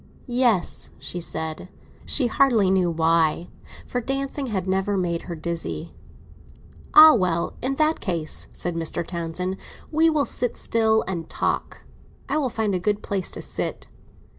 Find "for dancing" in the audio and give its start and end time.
3.85-4.47